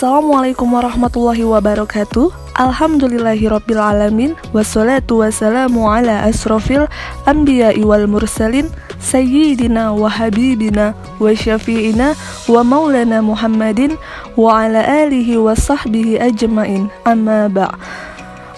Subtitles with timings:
[0.00, 2.32] Assalamualaikum warahmatullahi wabarakatuh.
[2.56, 6.88] Alhamdulillahirrabbilalamin Wassalatu wassalamu ala asrafil
[7.28, 8.72] anbiya'i wal mursalin.
[8.96, 12.16] Sayyidina wa habibina wa syafi'ina
[12.48, 14.00] wa maulana Muhammadin
[14.40, 16.88] Wa ala alihi wa sahbihi ajma'in.
[17.04, 17.76] Amma ba'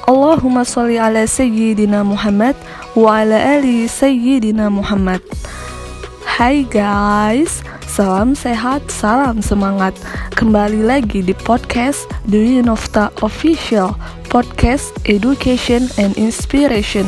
[0.06, 2.54] Allahumma salli ala Sayyidina Muhammad
[2.94, 5.18] Wa ala alihi Sayyidina Muhammad.
[6.38, 9.92] Hai guys Salam sehat, salam semangat.
[10.32, 13.92] Kembali lagi di podcast The Nofta Official,
[14.32, 17.04] podcast education and inspiration.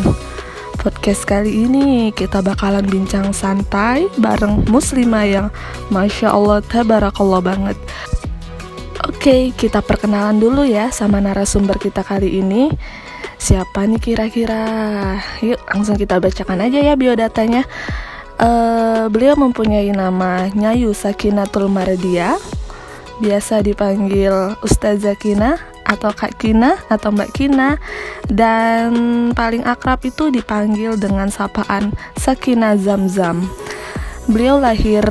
[0.76, 5.48] Podcast kali ini kita bakalan bincang santai bareng muslimah yang
[5.88, 7.80] Masya Allah tabarakallah banget.
[9.08, 12.68] Oke, kita perkenalan dulu ya sama narasumber kita kali ini.
[13.40, 14.60] Siapa nih kira-kira?
[15.40, 17.64] Yuk langsung kita bacakan aja ya biodatanya.
[18.34, 22.34] Uh, beliau mempunyai nama Nyayu Sakinatul Mardia,
[23.22, 25.54] biasa dipanggil Ustazah Kina
[25.86, 27.78] atau Kak Kina atau Mbak Kina
[28.26, 28.90] dan
[29.36, 33.46] paling akrab itu dipanggil dengan sapaan Sakina Zamzam.
[34.26, 35.04] Beliau lahir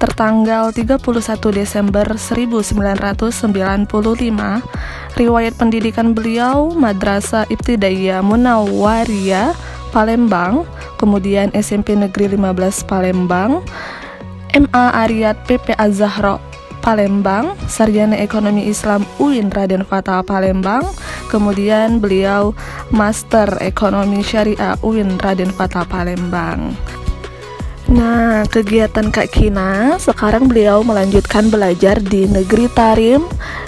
[0.00, 1.00] tertanggal 31
[1.54, 3.86] Desember 1995.
[5.14, 10.66] Riwayat pendidikan beliau Madrasah Ibtidaiyah Munawwariyah Palembang,
[10.98, 13.62] kemudian SMP Negeri 15 Palembang,
[14.50, 16.42] MA Ariat PPA Zahra
[16.82, 20.82] Palembang, Sarjana Ekonomi Islam UIN Raden Fatah Palembang,
[21.30, 22.58] kemudian beliau
[22.90, 26.74] Master Ekonomi Syariah UIN Raden Fatah Palembang.
[27.84, 33.22] Nah, kegiatan Kak Kina, sekarang beliau melanjutkan belajar di Negeri Tarim,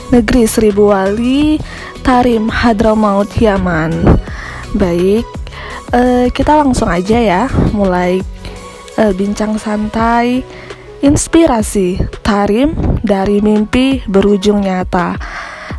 [0.09, 1.61] Negeri Seribu Wali,
[2.01, 3.93] Tarim Hadramaut Yaman.
[4.73, 5.25] Baik,
[5.93, 8.23] uh, kita langsung aja ya mulai
[8.99, 10.43] uh, bincang santai
[11.05, 12.73] inspirasi tarim
[13.05, 15.15] dari mimpi berujung nyata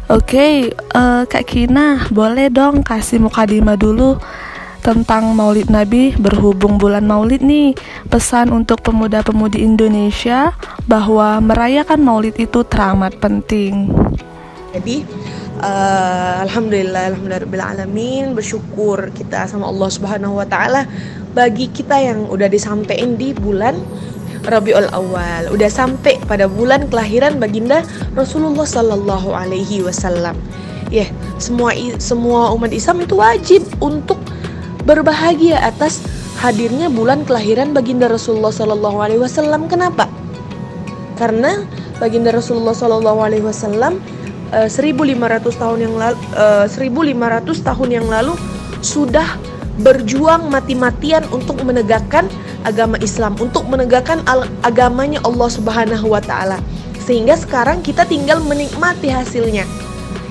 [0.07, 4.15] oke okay, uh, kak Kina boleh dong kasih mukadimah dulu
[4.87, 7.75] tentang Maulid Nabi berhubung bulan Maulid nih
[8.07, 10.55] pesan untuk pemuda-pemudi Indonesia
[10.87, 13.91] bahwa merayakan Maulid itu teramat penting.
[14.77, 15.01] Jadi
[15.61, 20.85] uh, alhamdulillah alhamdulillah alamin bersyukur kita sama Allah Subhanahu wa taala
[21.33, 23.77] bagi kita yang udah disampaikan di bulan
[24.47, 25.51] Rabiul Awal.
[25.51, 27.83] Udah sampai pada bulan kelahiran baginda
[28.15, 30.37] Rasulullah Sallallahu Alaihi Wasallam.
[30.87, 34.15] Ya yeah, semua semua umat Islam itu wajib untuk
[34.87, 35.99] berbahagia atas
[36.39, 39.67] hadirnya bulan kelahiran baginda Rasulullah Sallallahu Alaihi Wasallam.
[39.67, 40.07] Kenapa?
[41.19, 41.65] Karena
[41.99, 43.99] baginda Rasulullah Sallallahu Alaihi Wasallam
[44.51, 48.33] 1500 eh, tahun yang lalu uh, 1500 tahun yang lalu
[48.79, 49.25] sudah
[49.83, 52.25] berjuang mati-matian untuk menegakkan
[52.65, 54.25] agama Islam, untuk menegakkan
[54.65, 56.57] agamanya Allah Subhanahu wa taala.
[56.97, 59.63] Sehingga sekarang kita tinggal menikmati hasilnya.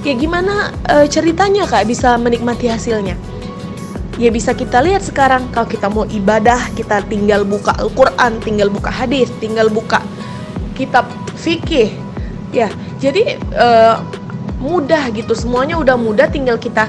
[0.03, 3.19] Ya gimana uh, ceritanya Kak bisa menikmati hasilnya?
[4.17, 8.89] Ya bisa kita lihat sekarang kalau kita mau ibadah, kita tinggal buka Al-Qur'an, tinggal buka
[8.89, 10.01] hadis, tinggal buka
[10.73, 11.05] kitab
[11.37, 11.93] fikih.
[12.55, 14.01] Ya, jadi uh,
[14.61, 15.37] mudah gitu.
[15.37, 16.89] Semuanya udah mudah tinggal kita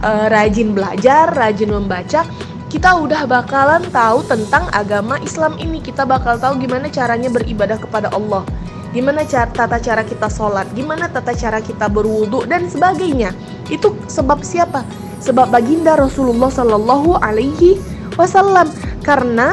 [0.00, 2.24] uh, rajin belajar rajin membaca.
[2.72, 5.84] Kita udah bakalan tahu tentang agama Islam ini.
[5.84, 8.48] Kita bakal tahu gimana caranya beribadah kepada Allah.
[8.96, 10.68] Gimana cara, tata cara kita sholat.
[10.72, 13.36] Gimana tata cara kita berwudu dan sebagainya.
[13.68, 14.88] Itu sebab siapa?
[15.20, 17.76] Sebab baginda Rasulullah Shallallahu Alaihi
[18.16, 18.72] Wasallam.
[19.04, 19.52] Karena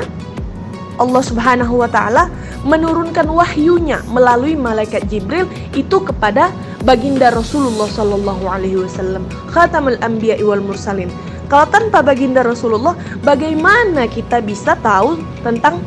[0.95, 2.31] Allah Subhanahu Wa Taala
[2.67, 6.51] menurunkan wahyunya melalui malaikat Jibril itu kepada
[6.83, 11.07] baginda Rasulullah Sallallahu Alaihi Wasallam khatamul anbiya wal mursalin.
[11.49, 12.93] Kalau tanpa baginda Rasulullah
[13.25, 15.81] bagaimana kita bisa tahu tentang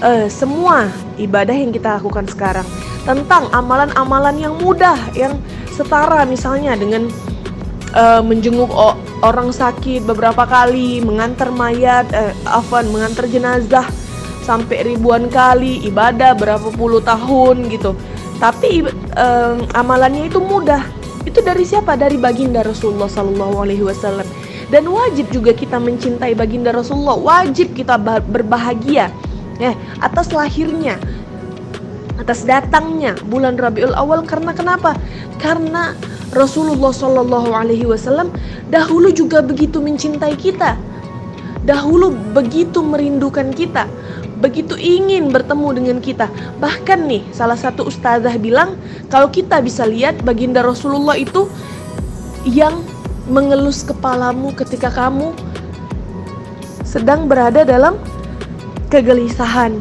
[0.00, 0.88] uh, semua
[1.20, 2.66] ibadah yang kita lakukan sekarang?
[3.04, 5.36] Tentang amalan-amalan yang mudah yang
[5.68, 7.12] setara misalnya dengan
[7.92, 8.72] uh, menjenguk
[9.20, 13.84] orang sakit beberapa kali mengantar mayat uh, afan mengantar jenazah
[14.44, 17.96] sampai ribuan kali ibadah berapa puluh tahun gitu.
[18.36, 18.84] Tapi
[19.16, 20.84] um, amalannya itu mudah.
[21.24, 21.96] Itu dari siapa?
[21.96, 24.28] Dari baginda Rasulullah Sallallahu Alaihi Wasallam.
[24.68, 27.16] Dan wajib juga kita mencintai baginda Rasulullah.
[27.16, 29.08] Wajib kita berbahagia
[29.56, 30.98] ya atas lahirnya
[32.18, 34.28] atas datangnya bulan Rabiul Awal.
[34.28, 34.92] Karena kenapa?
[35.40, 35.96] Karena
[36.36, 38.28] Rasulullah Shallallahu Alaihi Wasallam
[38.68, 40.76] dahulu juga begitu mencintai kita.
[41.64, 43.88] Dahulu begitu merindukan kita
[44.44, 46.28] begitu ingin bertemu dengan kita.
[46.60, 48.76] Bahkan nih, salah satu ustazah bilang,
[49.08, 51.48] kalau kita bisa lihat baginda Rasulullah itu
[52.44, 52.84] yang
[53.24, 55.32] mengelus kepalamu ketika kamu
[56.84, 57.96] sedang berada dalam
[58.92, 59.80] kegelisahan.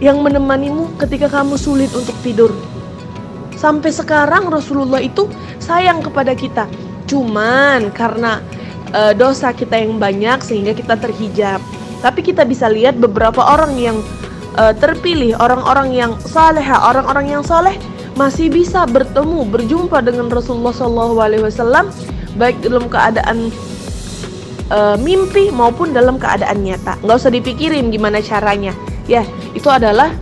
[0.00, 2.50] Yang menemanimu ketika kamu sulit untuk tidur.
[3.62, 5.30] sampai sekarang Rasulullah itu
[5.62, 6.66] sayang kepada kita
[7.06, 8.42] cuman karena
[8.90, 11.62] uh, dosa kita yang banyak sehingga kita terhijab
[12.02, 13.96] tapi kita bisa lihat beberapa orang yang
[14.58, 17.78] uh, terpilih orang-orang yang saleh orang-orang yang saleh
[18.18, 21.88] masih bisa bertemu berjumpa dengan Rasulullah SAW
[22.36, 23.48] baik dalam keadaan
[24.68, 27.00] uh, mimpi maupun dalam keadaan nyata.
[27.00, 28.76] Nggak usah dipikirin gimana caranya.
[29.08, 29.24] Ya,
[29.56, 30.12] itu adalah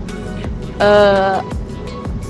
[0.78, 1.42] uh,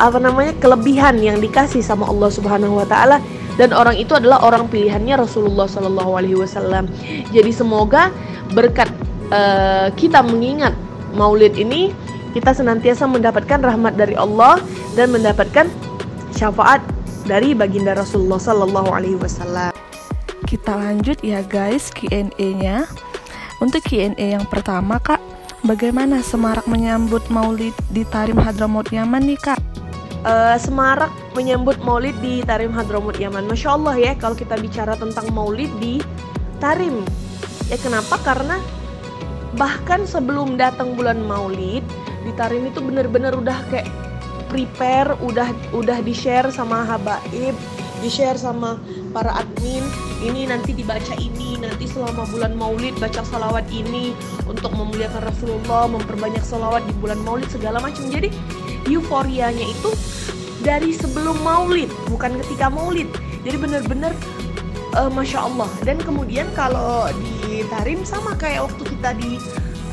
[0.01, 3.17] apa namanya kelebihan yang dikasih sama Allah Subhanahu Wa Taala
[3.61, 6.89] dan orang itu adalah orang pilihannya Rasulullah Shallallahu Alaihi Wasallam.
[7.29, 8.09] Jadi semoga
[8.57, 8.89] berkat
[9.31, 10.75] uh, kita mengingat
[11.15, 11.91] Maulid ini
[12.31, 14.63] kita senantiasa mendapatkan rahmat dari Allah
[14.95, 15.67] dan mendapatkan
[16.31, 16.79] syafaat
[17.27, 19.75] dari baginda Rasulullah Shallallahu Alaihi Wasallam.
[20.47, 22.87] Kita lanjut ya guys Q&A-nya.
[23.61, 25.21] Untuk Q&A yang pertama kak,
[25.67, 29.61] bagaimana Semarak menyambut Maulid di Tarim Hadramaut Yaman nih kak?
[30.23, 33.47] Uh, Semarak menyambut Maulid di Tarim Hadramaut Yaman.
[33.47, 36.01] Masya Allah ya kalau kita bicara tentang Maulid di
[36.63, 37.05] Tarim.
[37.69, 38.17] Ya kenapa?
[38.25, 38.59] Karena
[39.59, 41.83] bahkan sebelum datang bulan Maulid
[42.23, 43.89] di Tarim itu bener-bener udah kayak
[44.51, 47.55] prepare, udah udah di share sama habaib,
[48.03, 48.77] di share sama
[49.15, 49.83] para admin
[50.21, 54.13] ini nanti dibaca ini nanti selama bulan maulid baca salawat ini
[54.45, 58.05] untuk memuliakan Rasulullah memperbanyak salawat di bulan maulid segala macam.
[58.11, 58.29] Jadi
[58.91, 59.91] euforianya itu
[60.61, 63.09] dari sebelum maulid bukan ketika maulid.
[63.47, 64.13] Jadi benar-benar
[64.97, 65.71] uh, masya Allah.
[65.87, 67.11] Dan kemudian kalau
[67.47, 69.39] di Tarim sama kayak waktu kita di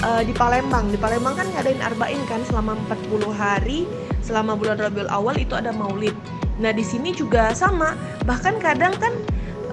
[0.06, 0.90] uh, di Palembang.
[0.90, 3.90] Di Palembang kan ngadain arba'in kan selama 40 hari
[4.22, 6.14] selama bulan Rabiul Awal itu ada maulid.
[6.60, 7.96] Nah di sini juga sama,
[8.26, 9.14] bahkan kadang kan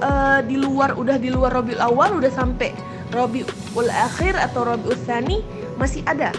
[0.05, 2.71] uh, di luar udah di luar Rabiul Awal udah sampai
[3.11, 5.43] Rabiul Akhir atau Rabiul Tsani
[5.75, 6.31] masih ada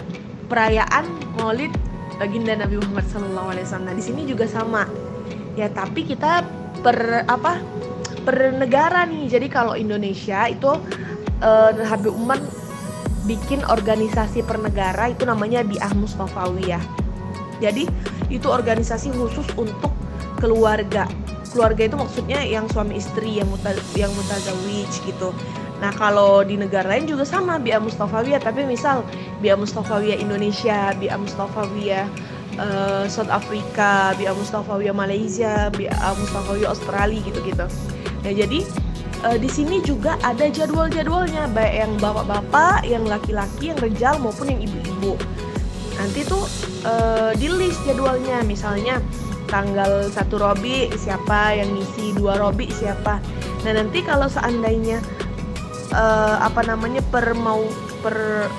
[0.48, 1.04] perayaan
[1.36, 1.72] Maulid
[2.16, 3.84] baginda Nabi Muhammad SAW.
[3.84, 4.88] Nah di sini juga sama,
[5.58, 6.40] ya tapi kita
[6.80, 7.60] per apa
[8.26, 9.30] per negara nih.
[9.30, 10.74] Jadi kalau Indonesia itu
[11.40, 12.42] uh, Habib Umar
[13.24, 16.82] bikin organisasi per negara itu namanya Biah Mustafawiyah.
[17.62, 17.86] Jadi
[18.28, 19.94] itu organisasi khusus untuk
[20.42, 21.08] keluarga
[21.46, 25.32] keluarga itu maksudnya yang suami istri yang muta, yang mutazawij gitu
[25.80, 29.04] Nah kalau di negara lain juga sama Bia Mustafawiyah tapi misal
[29.44, 32.08] Bia Mustafawiyah Indonesia, Bia Mustafawiyah
[32.56, 37.68] uh, South Africa, Bia Mustafawiyah Malaysia, Bia Mustafawiyah Australia gitu-gitu.
[38.26, 38.66] Nah jadi
[39.22, 44.60] uh, di sini juga ada jadwal-jadwalnya baik yang bapak-bapak, yang laki-laki, yang rejal maupun yang
[44.66, 45.14] ibu-ibu.
[45.94, 46.42] Nanti tuh
[46.82, 48.42] uh, di list jadwalnya.
[48.42, 48.98] Misalnya
[49.46, 53.22] tanggal satu Robi siapa yang ngisi dua Robi siapa.
[53.62, 54.98] Nah nanti kalau seandainya
[55.94, 57.62] uh, apa namanya per mau
[58.02, 58.50] per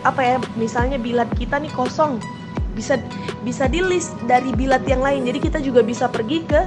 [0.00, 2.16] apa ya misalnya bilat kita nih kosong
[2.72, 2.96] bisa
[3.44, 5.28] bisa di list dari bilat yang lain.
[5.28, 6.60] Jadi kita juga bisa pergi ke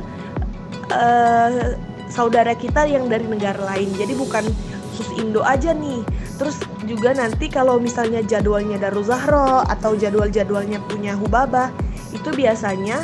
[0.94, 1.73] uh,
[2.13, 3.89] saudara kita yang dari negara lain.
[3.98, 4.45] Jadi bukan
[4.94, 6.06] sus Indo aja nih.
[6.38, 11.74] Terus juga nanti kalau misalnya jadwalnya Darul Zahro atau jadwal-jadwalnya punya Hubabah
[12.13, 13.01] itu biasanya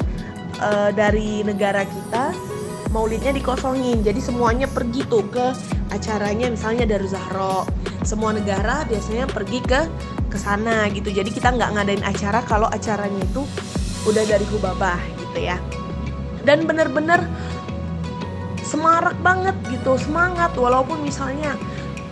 [0.61, 2.29] uh, dari negara kita
[2.93, 4.05] maulidnya dikosongin.
[4.05, 5.53] Jadi semuanya pergi tuh ke
[5.89, 7.65] acaranya misalnya dari Zahro.
[8.05, 9.81] Semua negara biasanya pergi ke
[10.29, 11.09] ke sana gitu.
[11.09, 13.41] Jadi kita nggak ngadain acara kalau acaranya itu
[14.05, 15.57] udah dari Hubabah gitu ya.
[16.45, 17.25] Dan bener-bener
[18.69, 20.53] semarak banget gitu semangat.
[20.53, 21.57] Walaupun misalnya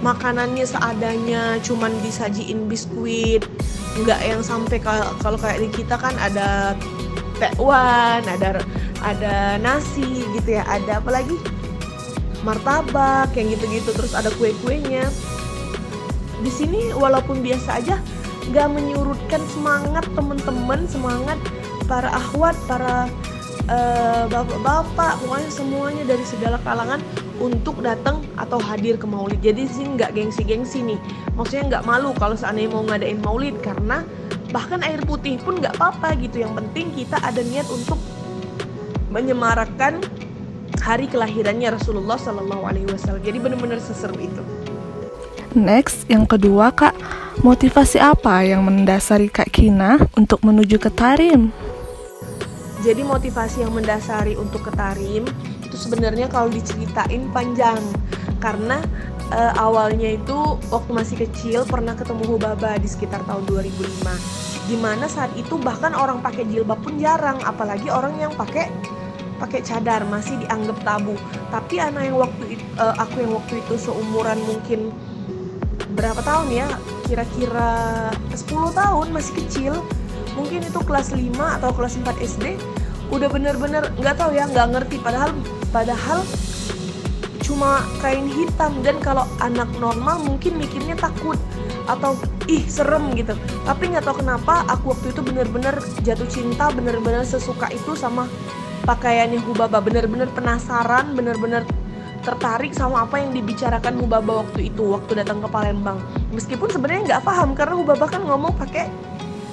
[0.01, 3.41] makanannya seadanya cuman disajiin biskuit
[3.97, 4.77] nggak yang sampai
[5.21, 6.77] kalau kayak di kita kan ada
[7.41, 8.61] tekwan ada
[9.01, 11.37] ada nasi gitu ya ada apa lagi?
[12.45, 15.05] Martabak yang gitu-gitu terus ada kue-kuenya.
[16.37, 17.97] Di sini walaupun biasa aja
[18.53, 21.35] gak menyurutkan semangat temen-temen semangat
[21.89, 23.11] para ahwat para
[24.31, 27.03] bapak-bapak pokoknya semuanya dari segala kalangan
[27.37, 29.43] untuk datang atau hadir ke maulid.
[29.43, 30.99] Jadi sih nggak gengsi-gengsi nih.
[31.35, 34.07] Maksudnya nggak malu kalau seandainya mau ngadain maulid karena
[34.55, 36.41] bahkan air putih pun nggak apa-apa gitu.
[36.47, 37.99] Yang penting kita ada niat untuk
[39.11, 39.99] menyemarakkan
[40.79, 43.19] hari kelahirannya Rasulullah Shallallahu Alaihi Wasallam.
[43.19, 44.43] Jadi benar-benar seseru itu.
[45.57, 46.95] Next yang kedua kak
[47.41, 51.49] motivasi apa yang mendasari kak Kina untuk menuju ke Tarim
[52.85, 55.25] jadi motivasi yang mendasari untuk ke Tarim
[55.65, 57.79] itu sebenarnya kalau diceritain panjang.
[58.37, 58.77] Karena
[59.33, 65.07] uh, awalnya itu waktu masih kecil pernah ketemu Hubaba di sekitar tahun 2005 di mana
[65.07, 68.67] saat itu bahkan orang pakai jilbab pun jarang apalagi orang yang pakai
[69.39, 71.15] pakai cadar masih dianggap tabu.
[71.53, 74.93] Tapi anak yang waktu itu, uh, aku yang waktu itu seumuran mungkin
[75.97, 76.67] berapa tahun ya
[77.09, 77.71] kira-kira
[78.35, 79.73] 10 tahun masih kecil
[80.37, 82.45] mungkin itu kelas 5 atau kelas 4 SD
[83.09, 85.01] udah bener-bener nggak tahu ya nggak ngerti.
[85.01, 85.33] Padahal
[85.73, 86.21] padahal
[87.41, 88.85] cuma kain hitam.
[88.85, 91.39] Dan kalau anak normal mungkin mikirnya takut
[91.87, 92.19] atau
[92.51, 93.33] ih serem gitu.
[93.63, 98.27] Tapi nggak tahu kenapa aku waktu itu bener-bener jatuh cinta bener-bener sesuka itu sama
[98.83, 101.67] pakaiannya Hubaba bener-bener penasaran bener-bener
[102.23, 106.03] tertarik sama apa yang dibicarakan Hubaba waktu itu waktu datang ke Palembang.
[106.35, 108.91] Meskipun sebenarnya nggak paham karena Hubaba kan ngomong pakai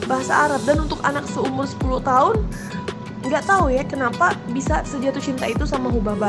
[0.07, 0.63] bahasa Arab.
[0.69, 2.37] Dan untuk anak seumur 10 tahun
[3.25, 6.29] nggak tahu ya kenapa bisa sejatuh cinta itu sama Hubaba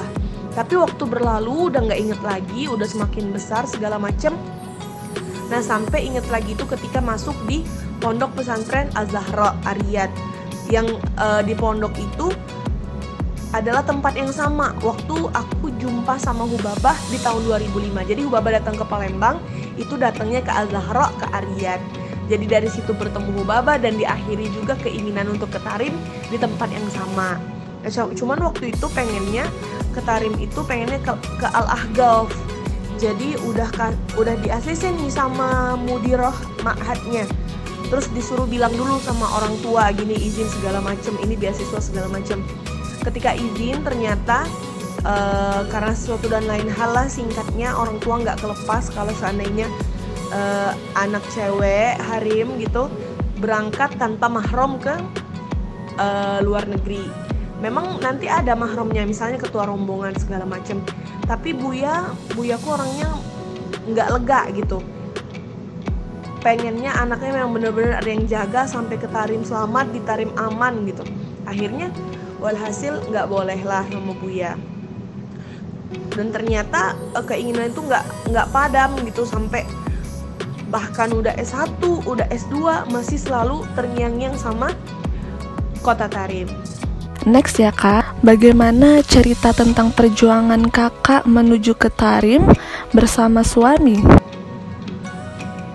[0.55, 4.31] tapi waktu berlalu udah nggak inget lagi udah semakin besar segala macem.
[5.51, 7.61] Nah sampai inget lagi itu ketika masuk di
[7.99, 10.09] pondok pesantren Az-Zahra Ariyat
[10.71, 10.87] yang
[11.19, 12.31] uh, di pondok itu
[13.51, 14.71] adalah tempat yang sama.
[14.79, 19.43] Waktu aku jumpa sama Hubabah di tahun 2005 jadi Hubabah datang ke Palembang
[19.75, 21.83] itu datangnya ke Az-Zahra ke Ariyat
[22.25, 25.93] jadi dari situ bertemu Hubabah dan diakhiri juga keinginan untuk ke Tarim
[26.33, 27.37] di tempat yang sama.
[28.17, 29.45] Cuman waktu itu pengennya
[29.93, 32.33] ke Tarim itu pengennya ke, ke Al Ahgaf
[32.95, 33.69] jadi udah
[34.15, 37.27] udah di nih sama mudiroh ma'hadnya.
[37.91, 42.41] Terus disuruh bilang dulu sama orang tua gini izin segala macem ini beasiswa segala macem.
[43.05, 44.47] Ketika izin ternyata
[45.05, 49.69] uh, karena sesuatu dan lain hal lah singkatnya orang tua nggak kelepas kalau seandainya
[50.35, 52.91] uh, anak cewek harim gitu
[53.39, 54.95] berangkat tanpa mahram ke
[55.95, 57.03] uh, luar negeri.
[57.63, 60.83] Memang nanti ada mahromnya misalnya ketua rombongan segala macam
[61.25, 63.09] tapi Buya Buyaku orangnya
[63.89, 64.79] nggak lega gitu.
[66.45, 71.01] Pengennya anaknya memang bener-bener ada yang jaga sampai ke tarim selamat di tarim aman gitu.
[71.49, 71.89] Akhirnya
[72.37, 74.53] walhasil nggak boleh lah sama Buya.
[76.13, 79.65] Dan ternyata eh, keinginan itu nggak nggak padam gitu sampai
[80.75, 84.75] bahkan udah S1 udah S2 masih selalu terngiang-ngiang sama
[85.79, 86.51] kota Tarim
[87.25, 92.45] Next ya kak, bagaimana cerita tentang perjuangan kakak menuju ke Tarim
[92.93, 93.97] bersama suami?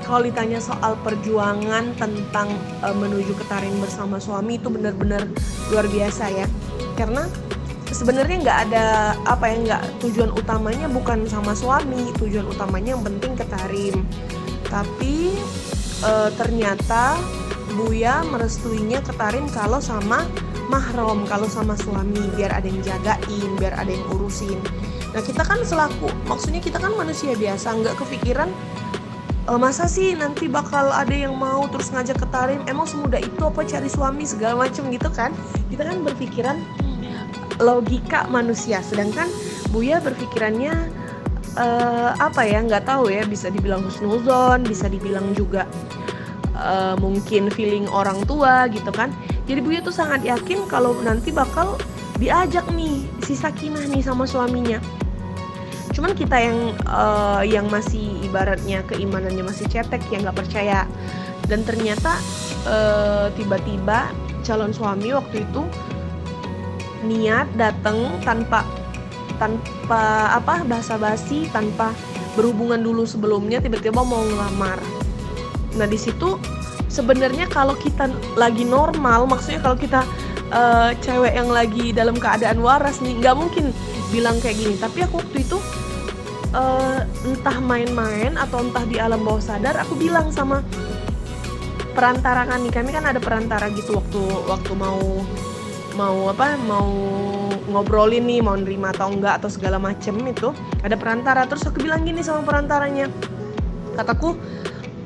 [0.07, 2.55] Kalau ditanya soal perjuangan tentang
[2.87, 5.27] uh, menuju ke Tarim bersama suami itu benar-benar
[5.75, 6.47] luar biasa ya,
[6.95, 7.27] karena
[7.91, 8.85] sebenarnya nggak ada
[9.27, 14.07] apa ya nggak tujuan utamanya bukan sama suami, tujuan utamanya yang penting ke Tarim.
[14.71, 15.35] Tapi
[16.07, 17.19] uh, ternyata
[17.71, 20.27] Buya merestuinya ke Tarim kalau sama
[20.71, 22.31] mahram kalau sama suami.
[22.39, 24.59] Biar ada yang jagain biar ada yang urusin.
[25.11, 28.51] Nah kita kan selaku maksudnya kita kan manusia biasa nggak kepikiran
[29.51, 33.43] e, masa sih nanti bakal ada yang mau terus ngajak ke tarim emang semudah itu
[33.43, 35.35] apa cari suami segala macam gitu kan?
[35.71, 36.57] Kita kan berpikiran
[37.59, 38.83] logika manusia.
[38.83, 39.27] Sedangkan
[39.71, 40.75] Buya berpikirannya
[41.57, 45.67] uh, apa ya nggak tahu ya bisa dibilang husnuzon bisa dibilang juga
[46.61, 49.11] uh, mungkin feeling orang tua gitu kan.
[49.49, 51.75] Jadi Buya tuh sangat yakin kalau nanti bakal
[52.21, 54.79] diajak nih si Sakinah nih sama suaminya.
[55.91, 60.87] Cuman kita yang uh, yang masih ibaratnya keimanannya masih cetek yang nggak percaya.
[61.51, 62.15] Dan ternyata
[62.63, 64.15] uh, tiba-tiba
[64.47, 65.67] calon suami waktu itu
[67.01, 68.63] niat datang tanpa
[69.41, 71.97] tanpa apa bahasa basi tanpa
[72.37, 74.79] berhubungan dulu sebelumnya tiba-tiba mau ngelamar.
[75.81, 76.37] Nah di situ
[76.93, 80.05] sebenarnya kalau kita lagi normal maksudnya kalau kita
[80.53, 83.73] uh, cewek yang lagi dalam keadaan waras nih nggak mungkin
[84.13, 84.75] bilang kayak gini.
[84.77, 85.59] Tapi aku waktu itu
[86.53, 90.61] uh, entah main-main atau entah di alam bawah sadar aku bilang sama
[91.97, 92.71] perantara nih.
[92.71, 95.25] Kami kan ada perantara gitu waktu waktu mau
[95.99, 96.91] mau apa mau
[97.71, 100.51] ngobrolin nih mau nerima atau enggak atau segala macem itu
[100.83, 101.47] ada perantara.
[101.47, 103.07] Terus aku bilang gini sama perantaranya
[103.95, 104.39] kataku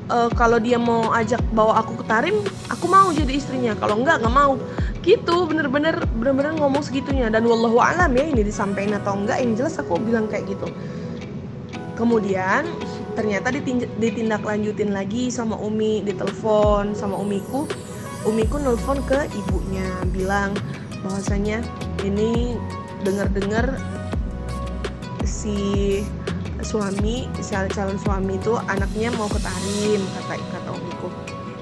[0.09, 2.37] uh, kalau dia mau ajak bawa aku ke Tarim
[2.73, 3.73] aku mau jadi istrinya.
[3.77, 4.57] Kalau enggak nggak mau.
[5.05, 7.29] Gitu bener-bener bener-bener ngomong segitunya.
[7.29, 10.65] Dan wallahu alam ya ini disampaikan atau enggak yang jelas aku bilang kayak gitu.
[11.95, 12.67] Kemudian
[13.15, 13.47] ternyata
[14.01, 17.63] ditindak lanjutin lagi sama Umi ditelepon sama Umiku.
[18.25, 20.57] Umiku nelfon ke ibunya bilang
[21.05, 21.61] bahwasanya
[22.05, 22.57] ini
[23.01, 23.81] dengar-dengar
[25.25, 26.01] si
[26.61, 31.09] suami calon suami itu anaknya mau ke Tarim kata kata omiku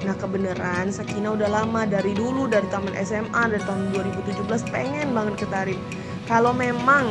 [0.04, 5.34] nah kebenaran Sakina udah lama dari dulu dari taman SMA dari tahun 2017 pengen banget
[5.40, 5.80] ke Tarim.
[6.28, 7.08] Kalau memang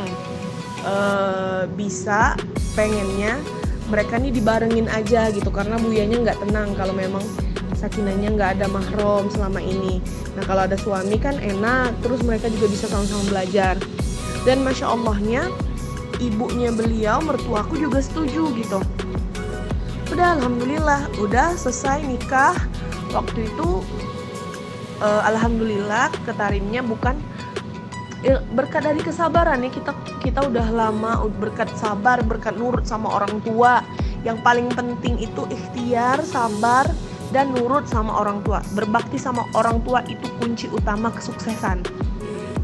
[0.86, 2.38] uh, bisa
[2.78, 3.38] pengennya
[3.90, 6.70] mereka nih dibarengin aja gitu karena buyanya nggak tenang.
[6.78, 7.22] Kalau memang
[7.84, 10.00] sakinanya nggak ada mahrom selama ini.
[10.34, 13.76] Nah kalau ada suami kan enak, terus mereka juga bisa sama-sama belajar.
[14.48, 15.52] Dan masya Allahnya
[16.22, 18.80] ibunya beliau mertuaku juga setuju gitu
[20.14, 22.54] udah alhamdulillah udah selesai nikah
[23.10, 23.82] waktu itu
[25.02, 27.18] uh, alhamdulillah ketarimnya bukan
[28.56, 29.92] berkat dari kesabaran ya kita
[30.24, 33.84] kita udah lama berkat sabar berkat nurut sama orang tua
[34.24, 36.88] yang paling penting itu ikhtiar sabar
[37.34, 38.62] dan nurut sama orang tua.
[38.78, 41.82] Berbakti sama orang tua itu kunci utama kesuksesan.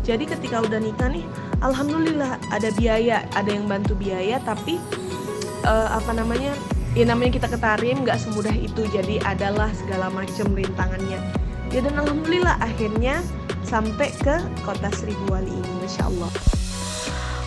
[0.07, 1.27] Jadi ketika udah nikah nih
[1.61, 4.81] alhamdulillah ada biaya ada yang bantu biaya tapi
[5.67, 6.57] uh, apa namanya
[6.97, 8.87] ya namanya kita ketarim nggak semudah itu.
[8.95, 11.19] Jadi adalah segala macam rintangannya.
[11.75, 13.19] Ya dan alhamdulillah akhirnya
[13.67, 16.31] sampai ke kota Seribu Wali ini masya Allah.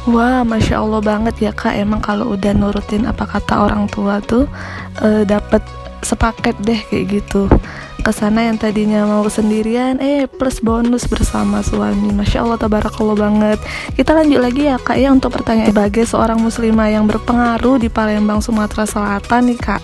[0.04, 1.80] Wah, masya Allah banget ya kak.
[1.80, 4.52] Emang kalau udah nurutin apa kata orang tua tuh
[5.00, 5.64] uh, dapat
[6.06, 7.48] sepaket deh kayak gitu.
[8.04, 12.12] Ke sana yang tadinya mau sendirian eh plus bonus bersama suami.
[12.12, 13.60] Masya Allah tabarakallah banget.
[13.96, 15.72] Kita lanjut lagi ya kak ya untuk pertanyaan.
[15.72, 19.82] Sebagai seorang muslimah yang berpengaruh di Palembang Sumatera Selatan nih kak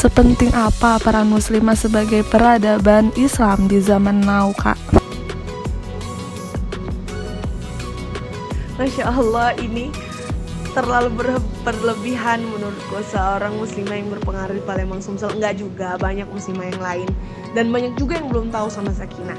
[0.00, 4.78] sepenting apa peran muslimah sebagai peradaban Islam di zaman now kak?
[8.80, 9.92] Masya Allah ini
[10.72, 11.10] terlalu
[11.66, 15.34] berlebihan menurutku seorang muslimah yang berpengaruh di Palembang Sumsel.
[15.34, 17.08] Enggak juga banyak muslimah yang lain.
[17.52, 19.38] Dan banyak juga yang belum tahu sama Sakinah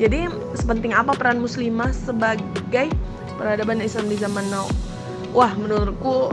[0.00, 2.88] jadi sepenting apa peran muslimah sebagai
[3.36, 4.66] peradaban Islam di zaman now?
[5.36, 6.32] Wah menurutku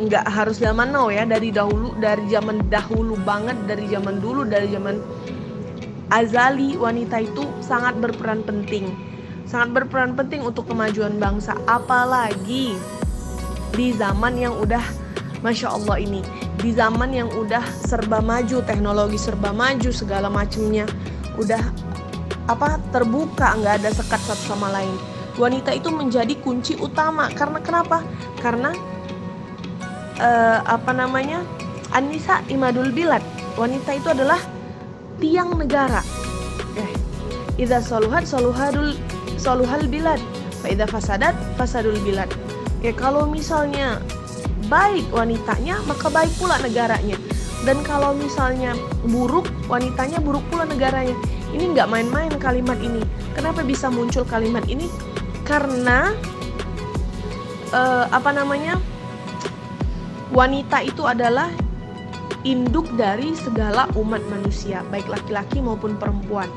[0.00, 1.24] nggak harus zaman now ya.
[1.24, 5.00] Dari dahulu dari zaman dahulu banget dari zaman dulu dari zaman
[6.12, 8.92] azali wanita itu sangat berperan penting.
[9.48, 11.56] Sangat berperan penting untuk kemajuan bangsa.
[11.64, 12.76] Apalagi
[13.74, 14.82] di zaman yang udah
[15.40, 16.20] Masya Allah ini
[16.60, 20.84] di zaman yang udah serba maju teknologi serba maju segala macamnya
[21.40, 21.60] udah
[22.50, 24.92] apa terbuka nggak ada sekat satu sama lain.
[25.38, 27.30] Wanita itu menjadi kunci utama.
[27.30, 28.02] Karena kenapa?
[28.42, 28.74] Karena
[30.18, 31.46] uh, apa namanya
[31.94, 33.22] Anissa Imadul Bilad.
[33.54, 34.42] Wanita itu adalah
[35.22, 36.02] tiang negara.
[36.74, 36.90] Eh
[37.62, 38.98] Ida soluhat soluhadul
[39.38, 40.18] soluhal bilad.
[40.66, 42.28] Ida fasadat fasadul bilad
[42.80, 44.00] ya kalau misalnya
[44.68, 47.16] baik wanitanya maka baik pula negaranya.
[47.60, 48.72] Dan kalau misalnya
[49.04, 51.12] buruk wanitanya buruk pula negaranya.
[51.52, 53.04] Ini nggak main-main kalimat ini.
[53.36, 54.88] Kenapa bisa muncul kalimat ini?
[55.44, 56.16] Karena
[57.74, 58.80] uh, apa namanya?
[60.30, 61.50] Wanita itu adalah
[62.46, 66.48] induk dari segala umat manusia baik laki-laki maupun perempuan.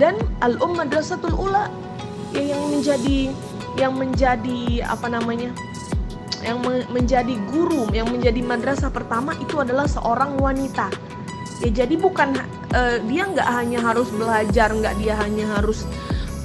[0.00, 1.70] Dan al um madrasatul ula
[2.34, 3.30] ya, yang menjadi
[3.78, 5.54] yang menjadi apa namanya
[6.40, 10.88] yang menjadi guru yang menjadi madrasah pertama itu adalah seorang wanita.
[11.60, 12.40] Ya jadi bukan
[12.72, 15.84] uh, dia nggak hanya harus belajar nggak dia hanya harus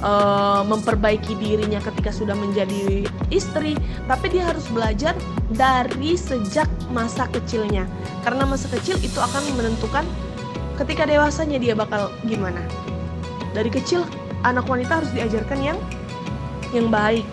[0.04, 5.16] uh, memperbaiki dirinya ketika sudah menjadi istri tapi dia harus belajar
[5.52, 7.88] dari sejak masa kecilnya.
[8.20, 10.04] Karena masa kecil itu akan menentukan
[10.76, 12.60] ketika dewasanya dia bakal gimana.
[13.56, 14.04] Dari kecil
[14.44, 15.78] anak wanita harus diajarkan yang
[16.74, 17.24] yang baik,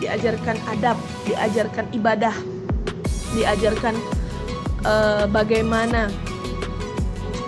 [0.00, 0.96] diajarkan adab,
[1.28, 2.34] diajarkan ibadah,
[3.36, 3.94] diajarkan
[4.88, 6.08] uh, bagaimana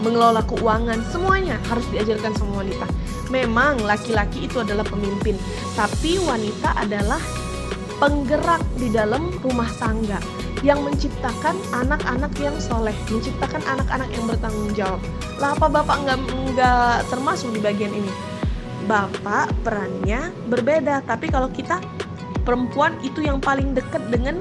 [0.04, 2.86] mengelola keuangan, semuanya harus diajarkan sama wanita.
[3.32, 5.40] Memang laki-laki itu adalah pemimpin,
[5.72, 7.22] tapi wanita adalah
[7.96, 10.20] penggerak di dalam rumah tangga
[10.60, 15.00] yang menciptakan anak-anak yang soleh, menciptakan anak-anak yang bertanggung jawab.
[15.40, 16.18] Lah apa bapak nggak
[16.54, 18.32] nggak termasuk di bagian ini?
[18.86, 21.78] bapak perannya berbeda tapi kalau kita
[22.42, 24.38] perempuan itu yang paling dekat dengan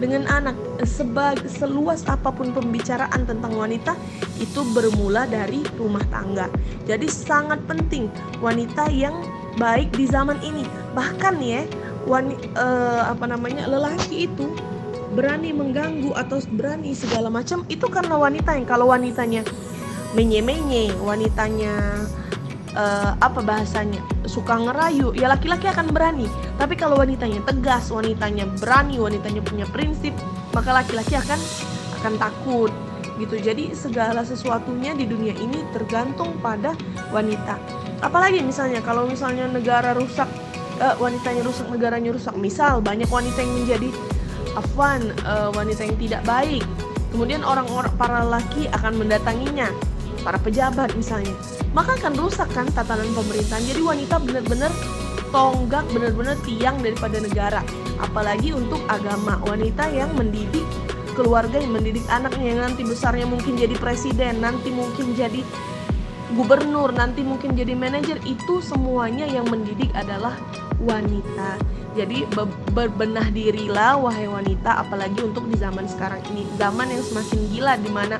[0.00, 0.56] dengan anak.
[0.82, 3.92] Sebagai seluas apa pun pembicaraan tentang wanita
[4.40, 6.48] itu bermula dari rumah tangga.
[6.88, 8.08] Jadi sangat penting
[8.40, 9.14] wanita yang
[9.60, 10.64] baik di zaman ini.
[10.96, 11.68] Bahkan ya
[12.08, 14.48] wanita eh, apa namanya lelaki itu
[15.10, 19.42] berani mengganggu atau berani segala macam itu karena wanita yang kalau wanitanya
[20.14, 22.06] menye-menye wanitanya
[22.76, 26.26] uh, apa bahasanya suka ngerayu ya laki-laki akan berani.
[26.58, 30.14] Tapi kalau wanitanya tegas wanitanya berani wanitanya punya prinsip
[30.54, 31.40] maka laki-laki akan
[32.02, 32.72] akan takut
[33.20, 33.36] gitu.
[33.36, 36.72] Jadi segala sesuatunya di dunia ini tergantung pada
[37.12, 37.60] wanita.
[38.00, 40.26] Apalagi misalnya kalau misalnya negara rusak
[40.80, 42.34] uh, wanitanya rusak negaranya rusak.
[42.38, 43.88] Misal banyak wanita yang menjadi
[44.56, 46.64] afwan uh, wanita yang tidak baik.
[47.10, 49.68] Kemudian orang-orang para laki akan mendatanginya
[50.20, 51.32] para pejabat misalnya.
[51.72, 53.62] Maka akan rusak kan tatanan pemerintahan.
[53.64, 54.72] Jadi wanita benar-benar
[55.30, 57.60] tonggak benar-benar tiang daripada negara.
[58.02, 59.38] Apalagi untuk agama.
[59.46, 60.64] Wanita yang mendidik
[61.14, 65.42] keluarga yang mendidik anaknya yang nanti besarnya mungkin jadi presiden nanti mungkin jadi
[66.32, 68.18] gubernur nanti mungkin jadi manajer.
[68.26, 70.34] Itu semuanya yang mendidik adalah
[70.82, 71.60] wanita.
[71.98, 72.22] Jadi
[72.70, 74.86] berbenah dirilah wahai wanita.
[74.86, 76.46] Apalagi untuk di zaman sekarang ini.
[76.54, 78.16] Zaman yang semakin gila di mana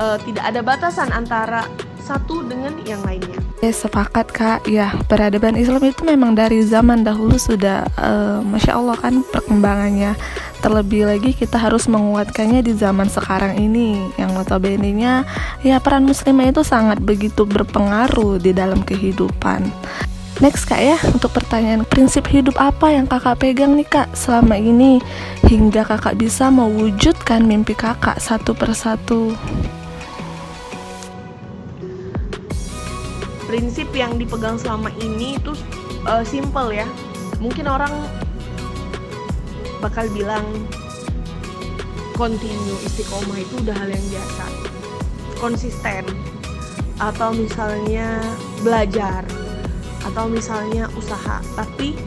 [0.00, 1.68] uh, tidak ada batasan antara
[2.00, 3.38] satu dengan yang lainnya.
[3.60, 8.96] Ya sepakat kak, ya peradaban Islam itu memang dari zaman dahulu sudah uh, Masya Allah
[8.96, 10.16] kan perkembangannya.
[10.64, 14.00] Terlebih lagi kita harus menguatkannya di zaman sekarang ini.
[14.16, 15.28] Yang notabene-nya
[15.60, 19.68] ya peran muslimah itu sangat begitu berpengaruh di dalam kehidupan.
[20.40, 24.96] Next kak ya, untuk pertanyaan prinsip hidup apa yang kakak pegang nih kak selama ini
[25.44, 29.36] Hingga kakak bisa mewujudkan mimpi kakak satu persatu
[33.50, 35.58] prinsip yang dipegang selama ini itu
[36.06, 36.86] uh, simple ya.
[37.42, 37.90] Mungkin orang
[39.82, 40.46] bakal bilang
[42.14, 44.44] continue istiqomah itu udah hal yang biasa
[45.42, 46.06] konsisten.
[47.02, 48.22] Atau misalnya
[48.62, 49.26] belajar
[50.06, 51.42] atau misalnya usaha.
[51.58, 51.98] Tapi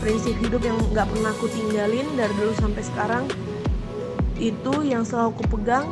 [0.00, 3.24] prinsip hidup yang nggak pernah aku tinggalin dari dulu sampai sekarang
[4.40, 5.86] itu yang selalu aku pegang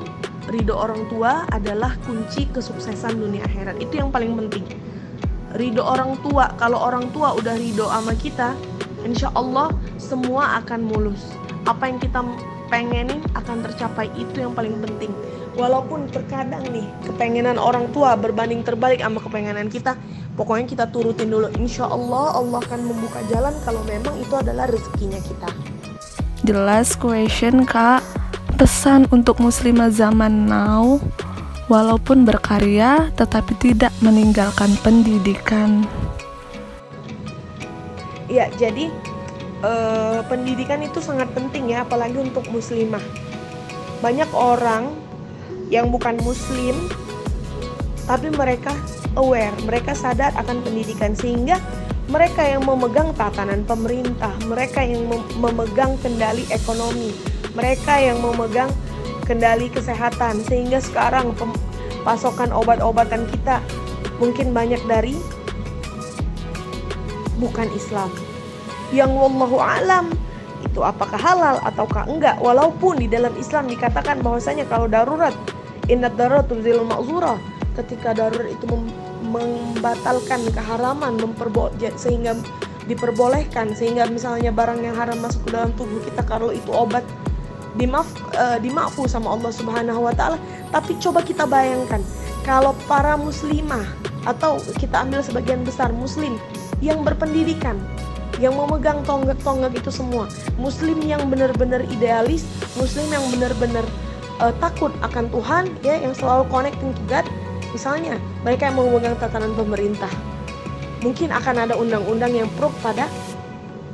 [0.50, 3.78] ridho orang tua adalah kunci kesuksesan dunia akhirat.
[3.78, 4.66] Itu yang paling penting.
[5.54, 8.54] Ridho orang tua kalau orang tua udah ridho sama kita
[9.06, 11.22] insya Allah semua akan mulus.
[11.66, 12.22] Apa yang kita
[12.70, 14.10] pengenin akan tercapai.
[14.18, 15.14] Itu yang paling penting.
[15.58, 19.98] Walaupun terkadang nih kepengenan orang tua berbanding terbalik sama kepengenan kita
[20.38, 21.50] pokoknya kita turutin dulu.
[21.58, 25.50] Insya Allah Allah akan membuka jalan kalau memang itu adalah rezekinya kita.
[26.46, 28.00] The last question kak
[28.60, 31.00] pesan untuk muslimah zaman now
[31.72, 35.88] walaupun berkarya tetapi tidak meninggalkan pendidikan.
[38.28, 38.92] Ya, jadi
[39.64, 43.00] eh, pendidikan itu sangat penting ya, apalagi untuk muslimah.
[44.04, 44.92] Banyak orang
[45.72, 46.76] yang bukan muslim
[48.04, 48.76] tapi mereka
[49.16, 51.56] aware, mereka sadar akan pendidikan sehingga
[52.12, 55.08] mereka yang memegang tatanan pemerintah, mereka yang
[55.40, 57.14] memegang kendali ekonomi,
[57.54, 58.70] mereka yang memegang
[59.24, 60.42] kendali kesehatan.
[60.46, 61.34] Sehingga sekarang
[62.02, 63.62] pasokan obat-obatan kita
[64.18, 65.16] mungkin banyak dari
[67.40, 68.10] bukan Islam.
[68.90, 70.10] Yang wallahu alam
[70.60, 72.36] itu apakah halal ataukah enggak.
[72.42, 75.32] Walaupun di dalam Islam dikatakan bahwasanya kalau darurat
[75.90, 77.40] inat darurat tuzil ma'zura
[77.74, 78.66] ketika darurat itu
[79.24, 82.38] membatalkan keharaman memperbo sehingga
[82.86, 87.06] diperbolehkan sehingga misalnya barang yang haram masuk ke dalam tubuh kita kalau itu obat
[87.80, 90.36] dimaaf uh, dimaafu sama Allah Subhanahu wa taala.
[90.68, 92.04] Tapi coba kita bayangkan
[92.44, 93.84] kalau para muslimah
[94.28, 96.36] atau kita ambil sebagian besar muslim
[96.84, 97.80] yang berpendidikan
[98.40, 102.48] yang memegang tonggak-tonggak itu semua muslim yang benar-benar idealis
[102.80, 103.84] muslim yang benar-benar
[104.40, 107.24] uh, takut akan Tuhan ya yang selalu connecting to God
[107.76, 110.10] misalnya mereka yang memegang tatanan pemerintah
[111.04, 113.08] mungkin akan ada undang-undang yang pro pada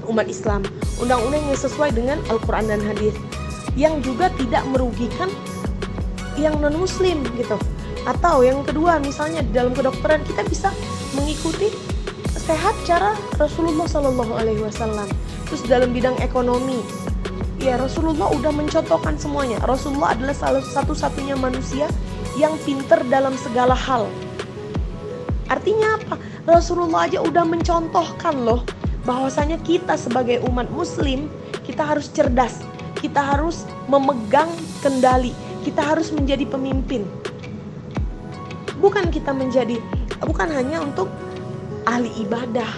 [0.07, 0.63] umat Islam
[1.03, 3.15] undang-undang yang sesuai dengan Al-Quran dan hadis
[3.75, 5.33] yang juga tidak merugikan
[6.39, 7.59] yang non muslim gitu.
[8.07, 10.71] Atau yang kedua misalnya di dalam kedokteran kita bisa
[11.19, 11.73] mengikuti
[12.31, 15.11] sehat cara Rasulullah Shallallahu Alaihi Wasallam.
[15.51, 16.79] Terus dalam bidang ekonomi
[17.59, 19.59] ya Rasulullah udah mencontohkan semuanya.
[19.67, 21.91] Rasulullah adalah salah satu-satunya manusia
[22.39, 24.07] yang pinter dalam segala hal.
[25.51, 26.15] Artinya apa?
[26.47, 28.63] Rasulullah aja udah mencontohkan loh
[29.03, 31.31] bahwasanya kita sebagai umat muslim
[31.63, 32.63] kita harus cerdas
[32.99, 34.49] kita harus memegang
[34.81, 37.05] kendali, kita harus menjadi pemimpin.
[38.81, 39.81] Bukan kita menjadi
[40.25, 41.09] bukan hanya untuk
[41.89, 42.69] ahli ibadah.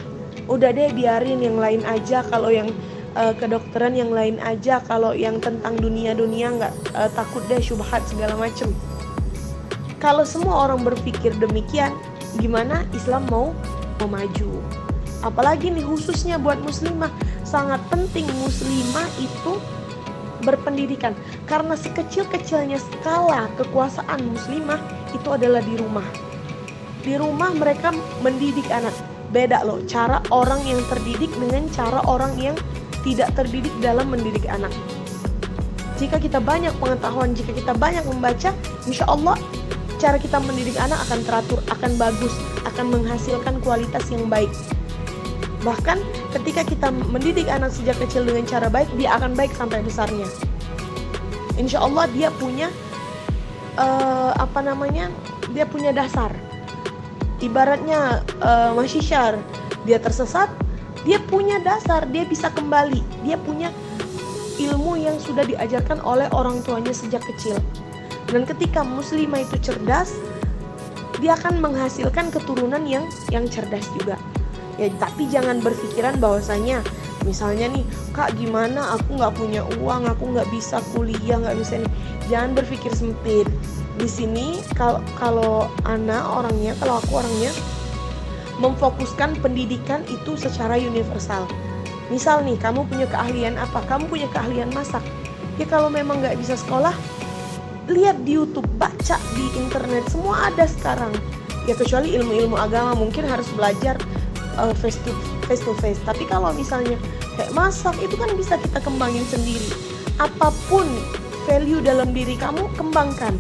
[0.48, 2.70] Udah deh biarin yang lain aja kalau yang
[3.18, 8.38] uh, kedokteran yang lain aja kalau yang tentang dunia-dunia nggak uh, takut deh syubhat segala
[8.38, 8.70] macem.
[9.98, 11.90] Kalau semua orang berpikir demikian,
[12.38, 13.50] gimana Islam mau
[13.98, 14.62] memaju?
[15.26, 17.11] Apalagi nih khususnya buat muslimah
[17.42, 19.59] sangat penting muslimah itu
[20.42, 24.81] berpendidikan karena sekecil-kecilnya skala kekuasaan muslimah
[25.14, 26.05] itu adalah di rumah.
[27.03, 28.92] Di rumah mereka mendidik anak.
[29.29, 32.57] Beda loh cara orang yang terdidik dengan cara orang yang
[33.05, 34.72] tidak terdidik dalam mendidik anak.
[35.98, 38.55] Jika kita banyak pengetahuan, jika kita banyak membaca,
[38.87, 39.35] insya Allah
[39.98, 42.31] cara kita mendidik anak akan teratur, akan bagus,
[42.64, 44.51] akan menghasilkan kualitas yang baik.
[45.66, 45.98] Bahkan
[46.33, 50.29] ketika kita mendidik anak sejak kecil dengan cara baik, dia akan baik sampai besarnya.
[51.57, 52.69] Insya Allah dia punya
[53.81, 55.09] uh, apa namanya?
[55.57, 56.31] Dia punya dasar.
[57.41, 59.38] Ibaratnya uh, masyisyar,
[59.88, 60.51] dia tersesat,
[61.07, 63.73] dia punya dasar, dia bisa kembali, dia punya
[64.59, 67.57] ilmu yang sudah diajarkan oleh orang tuanya sejak kecil.
[68.29, 70.12] Dan ketika muslimah itu cerdas,
[71.23, 74.19] dia akan menghasilkan keturunan yang yang cerdas juga
[74.79, 76.81] ya tapi jangan berpikiran bahwasanya
[77.27, 81.93] misalnya nih kak gimana aku nggak punya uang aku nggak bisa kuliah nggak bisa nih
[82.31, 83.51] jangan berpikir sempit
[83.99, 87.51] di sini kalau kalau anak orangnya kalau aku orangnya
[88.59, 91.47] memfokuskan pendidikan itu secara universal.
[92.11, 93.81] Misal nih, kamu punya keahlian apa?
[93.87, 95.03] Kamu punya keahlian masak.
[95.57, 96.95] Ya kalau memang nggak bisa sekolah,
[97.91, 101.11] lihat di YouTube, baca di internet, semua ada sekarang.
[101.67, 103.99] Ya kecuali ilmu-ilmu agama mungkin harus belajar
[104.59, 105.14] uh, face to
[105.47, 106.03] face to face.
[106.03, 106.99] Tapi kalau misalnya
[107.38, 109.71] kayak masak itu kan bisa kita kembangin sendiri.
[110.18, 110.85] Apa pun
[111.47, 113.38] value dalam diri kamu kembangkan.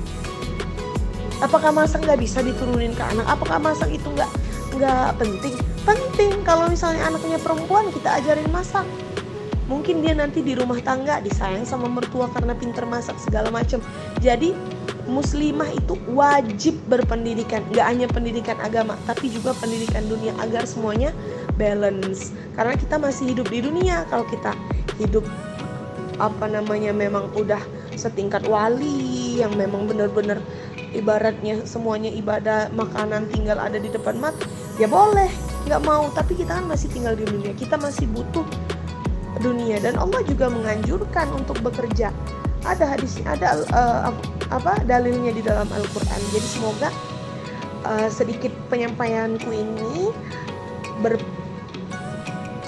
[1.38, 3.26] Apakah masak nggak bisa diturunin ke anak?
[3.26, 4.30] Apakah masak itu nggak
[4.78, 8.84] nggak penting penting kalau misalnya anaknya perempuan kita ajarin masak
[9.68, 13.80] mungkin dia nanti di rumah tangga disayang sama mertua karena pinter masak segala macam
[14.20, 14.52] jadi
[15.08, 21.10] muslimah itu wajib berpendidikan nggak hanya pendidikan agama tapi juga pendidikan dunia agar semuanya
[21.56, 22.30] balance.
[22.54, 24.52] Karena kita masih hidup di dunia kalau kita
[25.00, 25.24] hidup
[26.20, 27.58] apa namanya memang udah
[27.94, 30.38] setingkat wali yang memang benar-benar
[30.94, 35.32] ibaratnya semuanya ibadah makanan tinggal ada di depan mata ya boleh
[35.66, 36.06] nggak mau.
[36.12, 38.44] Tapi kita kan masih tinggal di dunia kita masih butuh
[39.40, 39.80] dunia.
[39.80, 42.10] Dan Allah juga menganjurkan untuk bekerja
[42.66, 44.10] ada hadis ada uh,
[44.50, 46.88] apa dalilnya di dalam Al-Qur'an jadi semoga
[47.86, 50.10] uh, sedikit penyampaianku ini
[51.04, 51.20] ber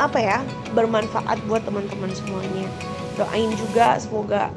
[0.01, 0.39] apa ya
[0.73, 2.67] bermanfaat buat teman-teman semuanya
[3.19, 4.49] doain juga semoga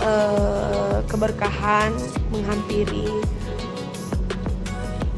[0.00, 1.92] uh, keberkahan
[2.32, 3.08] menghampiri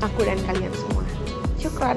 [0.03, 1.07] aku dan kalian semua.
[1.63, 1.97] Syukran.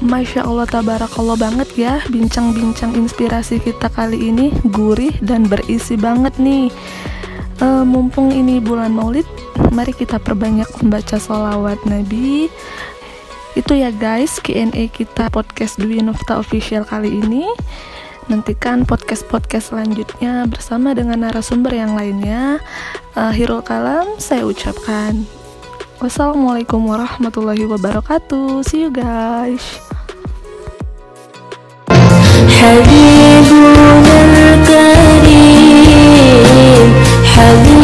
[0.00, 6.72] Masya Allah tabarakallah banget ya Bincang-bincang inspirasi kita kali ini Gurih dan berisi banget nih
[7.60, 9.28] e, Mumpung ini bulan maulid
[9.68, 12.48] Mari kita perbanyak membaca salawat Nabi
[13.52, 17.44] Itu ya guys Q&A kita podcast Dwi Nufta Official kali ini
[18.32, 22.62] Nantikan podcast-podcast selanjutnya bersama dengan narasumber yang lainnya.
[23.18, 25.26] Akhirul kalam saya ucapkan
[26.00, 28.64] Wassalamualaikum warahmatullahi wabarakatuh.
[28.64, 29.89] See you guys.
[32.60, 34.14] حبيبنا
[35.24, 36.08] الكريم
[37.36, 37.79] حبيب